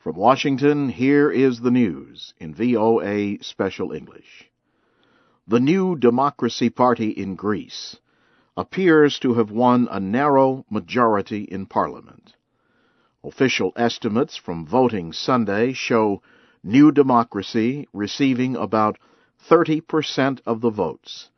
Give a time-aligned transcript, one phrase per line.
[0.00, 4.50] From Washington, here is the news in VOA Special English.
[5.46, 7.98] The New Democracy Party in Greece
[8.56, 12.34] appears to have won a narrow majority in Parliament.
[13.22, 16.22] Official estimates from voting Sunday show
[16.64, 18.96] New Democracy receiving about
[19.50, 21.28] 30% of the votes,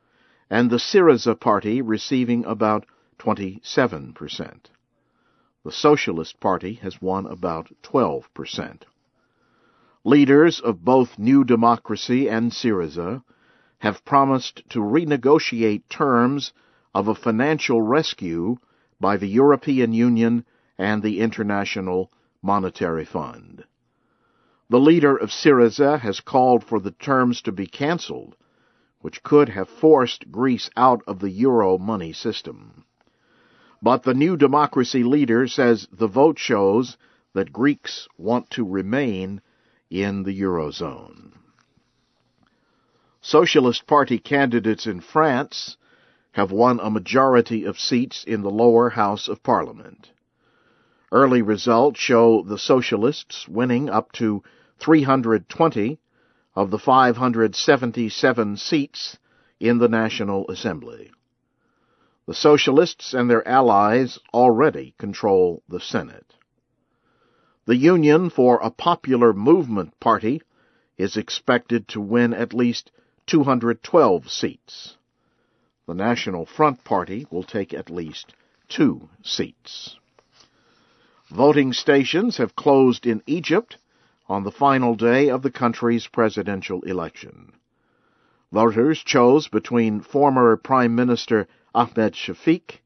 [0.48, 2.86] and the Syriza party receiving about
[3.18, 4.70] 27%.
[5.64, 8.82] The Socialist Party has won about 12%.
[10.02, 13.22] Leaders of both New Democracy and Syriza
[13.78, 16.52] have promised to renegotiate terms
[16.92, 18.56] of a financial rescue
[18.98, 20.44] by the European Union
[20.78, 22.10] and the International
[22.42, 23.64] Monetary Fund.
[24.68, 28.34] The leader of Syriza has called for the terms to be cancelled,
[29.00, 32.84] which could have forced Greece out of the euro money system.
[33.82, 36.96] But the New Democracy leader says the vote shows
[37.34, 39.40] that Greeks want to remain
[39.90, 41.32] in the Eurozone.
[43.20, 45.76] Socialist Party candidates in France
[46.32, 50.12] have won a majority of seats in the lower house of parliament.
[51.10, 54.42] Early results show the Socialists winning up to
[54.78, 55.98] 320
[56.54, 59.18] of the 577 seats
[59.60, 61.10] in the National Assembly.
[62.24, 66.34] The Socialists and their allies already control the Senate.
[67.64, 70.40] The Union for a Popular Movement Party
[70.96, 72.92] is expected to win at least
[73.26, 74.96] 212 seats.
[75.86, 78.34] The National Front Party will take at least
[78.68, 79.96] two seats.
[81.28, 83.78] Voting stations have closed in Egypt
[84.28, 87.52] on the final day of the country's presidential election.
[88.52, 92.80] Voters chose between former Prime Minister Ahmed Shafiq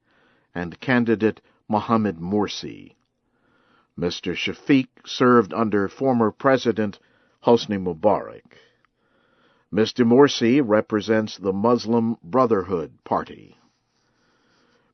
[0.55, 2.95] and candidate Mohamed Morsi.
[3.99, 4.37] Mr.
[4.37, 6.99] Shafiq served under former President
[7.45, 8.59] Hosni Mubarak.
[9.73, 10.07] Mr.
[10.07, 13.57] Morsi represents the Muslim Brotherhood Party.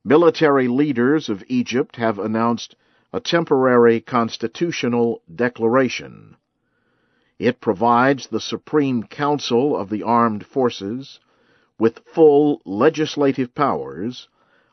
[0.05, 2.75] Military leaders of Egypt have announced
[3.13, 6.37] a temporary constitutional declaration.
[7.39, 11.21] It provides the Supreme Council of the Armed Forces
[11.83, 14.29] with full legislative powers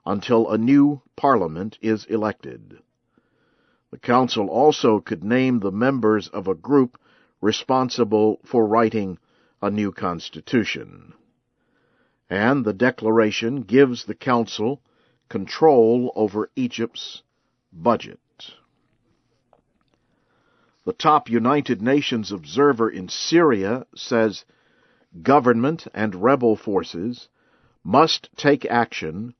[0.06, 2.78] until a new parliament is elected.
[3.90, 7.00] The council also could name the members of a group
[7.42, 9.18] responsible for writing
[9.60, 11.14] a new constitution.
[12.30, 14.80] And the declaration gives the council
[15.30, 17.24] control over Egypt's
[17.74, 18.20] budget.
[20.86, 24.46] The top United Nations observer in Syria says
[25.22, 27.30] government and rebel forces
[27.84, 29.34] must take action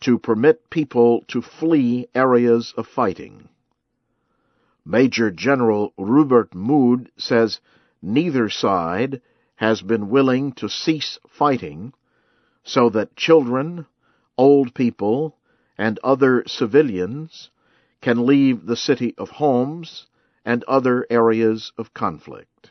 [0.00, 3.48] to permit people to flee areas of fighting.
[4.84, 7.60] Major General Robert Mood says
[8.00, 9.20] neither side
[9.56, 11.92] has been willing to cease fighting
[12.64, 13.86] so that children,
[14.38, 15.36] old people,
[15.76, 17.50] and other civilians
[18.00, 20.06] can leave the city of Homs
[20.44, 22.69] and other areas of conflict.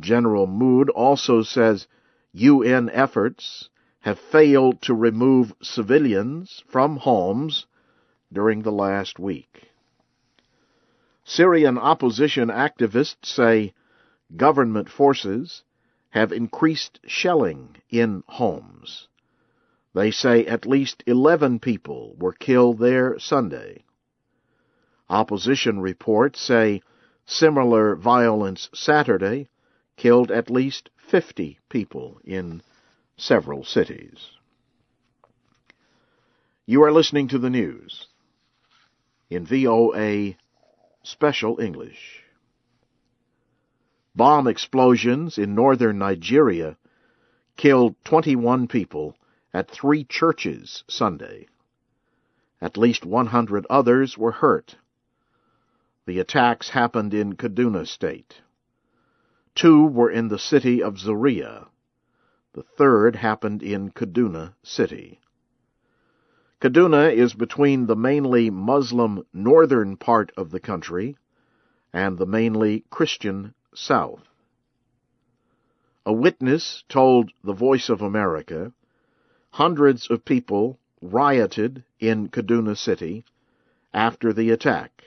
[0.00, 1.86] General Mood also says
[2.32, 3.68] UN efforts
[4.00, 7.66] have failed to remove civilians from Homs
[8.32, 9.70] during the last week.
[11.24, 13.72] Syrian opposition activists say
[14.36, 15.62] government forces
[16.10, 19.08] have increased shelling in Homs.
[19.94, 23.84] They say at least 11 people were killed there Sunday.
[25.08, 26.82] Opposition reports say
[27.24, 29.48] similar violence Saturday
[29.96, 32.62] killed at least 50 people in
[33.16, 34.30] several cities.
[36.66, 38.08] You are listening to the news
[39.30, 40.36] in VOA
[41.02, 42.22] Special English.
[44.16, 46.76] Bomb explosions in northern Nigeria
[47.56, 49.16] killed 21 people
[49.52, 51.46] at three churches Sunday.
[52.60, 54.76] At least 100 others were hurt.
[56.06, 58.40] The attacks happened in Kaduna State.
[59.54, 61.68] Two were in the city of Zaria.
[62.54, 65.20] The third happened in Kaduna City.
[66.60, 71.16] Kaduna is between the mainly Muslim northern part of the country
[71.92, 74.22] and the mainly Christian south.
[76.06, 78.72] A witness told the Voice of America
[79.50, 83.24] hundreds of people rioted in Kaduna City
[83.92, 85.04] after the attack.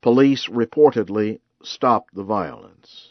[0.00, 3.09] Police reportedly stopped the violence.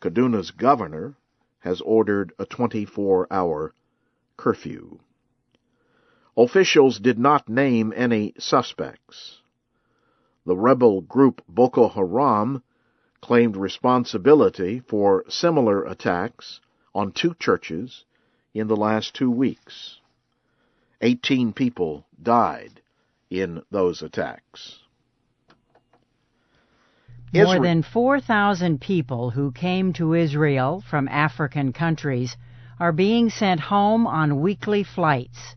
[0.00, 1.14] Kaduna's governor
[1.60, 3.74] has ordered a 24-hour
[4.36, 4.98] curfew.
[6.36, 9.42] Officials did not name any suspects.
[10.46, 12.62] the rebel group Boko Haram
[13.20, 16.60] claimed responsibility for similar attacks
[16.94, 18.04] on two churches
[18.54, 20.00] in the last two weeks.
[21.02, 22.80] Eighteen people died
[23.28, 24.80] in those attacks.
[27.32, 32.36] More than 4,000 people who came to Israel from African countries
[32.80, 35.54] are being sent home on weekly flights.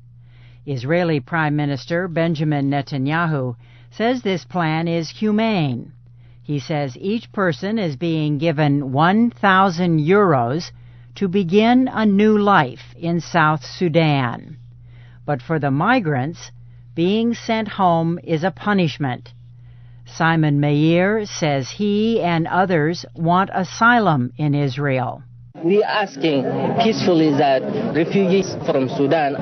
[0.67, 3.55] Israeli Prime Minister Benjamin Netanyahu
[3.89, 5.93] says this plan is humane.
[6.43, 10.71] He says each person is being given 1,000 euros
[11.15, 14.57] to begin a new life in South Sudan.
[15.25, 16.51] But for the migrants,
[16.93, 19.33] being sent home is a punishment.
[20.15, 25.23] Simon Meir says he and others want asylum in Israel.
[25.63, 26.43] We are asking
[26.83, 27.61] peacefully that
[27.95, 29.33] refugees from Sudan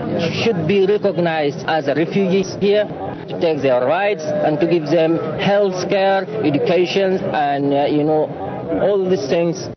[0.43, 5.89] should be recognized as refugees here to take their rights and to give them health
[5.89, 8.29] care, education, and, uh, you know,
[8.81, 9.67] all these things.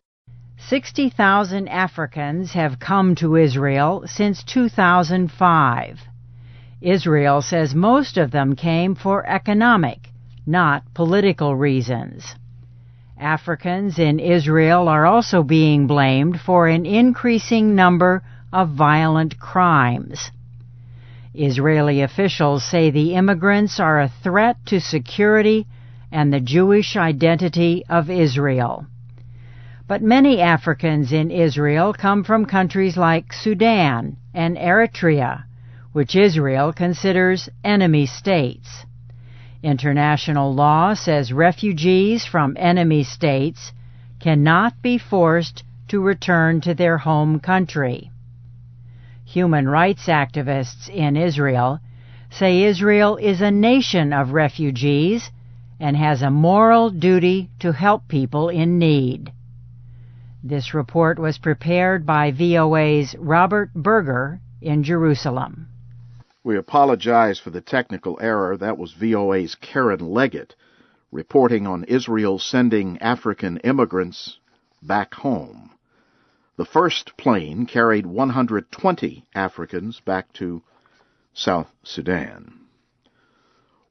[0.69, 5.99] 60,000 Africans have come to Israel since 2005.
[6.81, 10.11] Israel says most of them came for economic,
[10.47, 12.35] not political reasons.
[13.19, 20.31] Africans in Israel are also being blamed for an increasing number of violent crimes.
[21.33, 25.67] Israeli officials say the immigrants are a threat to security
[26.13, 28.87] and the Jewish identity of Israel.
[29.89, 35.45] But many Africans in Israel come from countries like Sudan and Eritrea,
[35.93, 38.87] which Israel considers enemy states.
[39.65, 43.73] International law says refugees from enemy states
[44.21, 48.11] cannot be forced to return to their home country.
[49.25, 51.81] Human rights activists in Israel
[52.31, 55.31] say Israel is a nation of refugees
[55.81, 59.33] and has a moral duty to help people in need.
[60.43, 65.69] This report was prepared by VOA's Robert Berger in Jerusalem.
[66.45, 68.55] We apologize for the technical error.
[68.59, 70.55] That was VOA's Karen Leggett
[71.11, 74.39] reporting on Israel sending African immigrants
[74.83, 75.71] back home.
[76.57, 80.63] The first plane carried 120 Africans back to
[81.33, 82.67] South Sudan.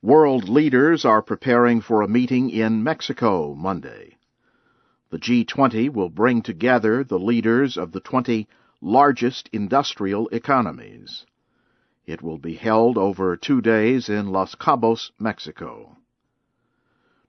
[0.03, 4.17] World leaders are preparing for a meeting in Mexico Monday.
[5.09, 8.47] The G20 will bring together the leaders of the 20
[8.79, 11.25] largest industrial economies.
[12.05, 15.95] It will be held over two days in Los Cabos, Mexico.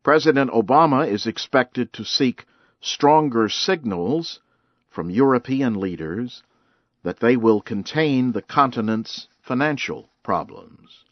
[0.02, 2.44] President Obama is expected to seek
[2.80, 4.40] stronger signals
[4.90, 6.42] from European leaders
[7.04, 11.04] that they will contain the continent's financial problems.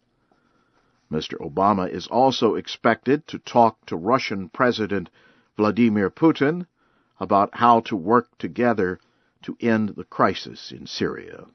[1.10, 1.34] Mr.
[1.34, 5.08] Obama is also expected to talk to Russian President
[5.56, 6.66] Vladimir Putin
[7.20, 8.98] about how to work together
[9.42, 11.46] to end the crisis in Syria.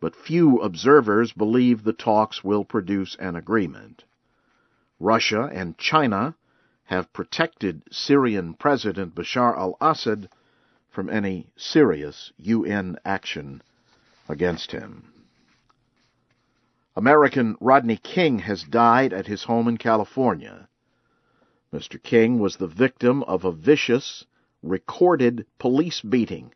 [0.00, 4.04] But few observers believe the talks will produce an agreement.
[5.00, 6.36] Russia and China
[6.84, 10.28] have protected Syrian President Bashar al-Assad
[10.88, 13.62] from any serious UN action
[14.28, 15.12] against him.
[16.96, 20.68] American Rodney King has died at his home in California.
[21.72, 22.02] Mr.
[22.02, 24.24] King was the victim of a vicious,
[24.62, 26.52] recorded police beating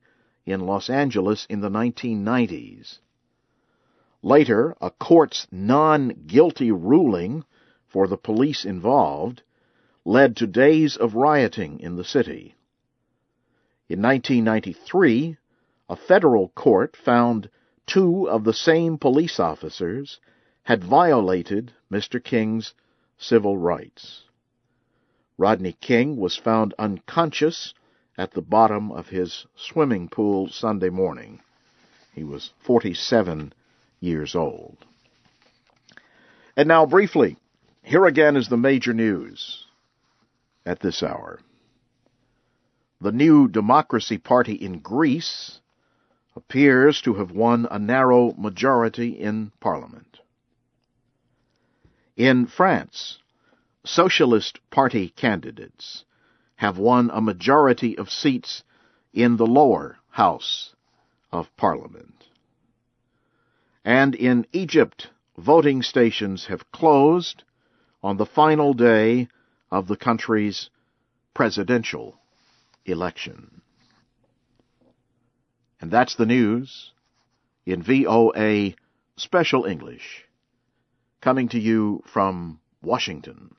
[0.46, 2.98] in Los Angeles in the 1990s.
[4.22, 7.44] Later, a court's non-guilty ruling
[7.88, 9.42] for the police involved
[10.04, 12.54] led to days of rioting in the city.
[13.88, 15.36] In 1993,
[15.88, 17.50] a federal court found
[17.86, 20.20] two of the same police officers
[20.62, 22.22] had violated Mr.
[22.22, 22.74] King's
[23.18, 24.22] civil rights.
[25.36, 27.74] Rodney King was found unconscious
[28.16, 31.40] at the bottom of his swimming pool Sunday morning.
[32.12, 33.52] He was 47
[34.02, 34.76] years old.
[36.56, 37.36] And now, briefly,
[37.82, 39.64] here again is the major news
[40.66, 41.40] at this hour
[43.02, 45.58] the New Democracy Party in Greece
[46.36, 50.18] appears to have won a narrow majority in Parliament.
[52.16, 53.18] In France,
[53.84, 56.04] Socialist Party candidates
[56.54, 58.62] have won a majority of seats
[59.12, 60.72] in the lower house
[61.32, 62.21] of Parliament.
[63.84, 67.42] And in Egypt, voting stations have closed
[68.02, 69.28] on the final day
[69.70, 70.70] of the country's
[71.34, 72.18] presidential
[72.84, 73.62] election.
[75.80, 76.92] And that's the news
[77.66, 78.74] in VOA
[79.16, 80.24] Special English,
[81.20, 83.54] coming to you from Washington.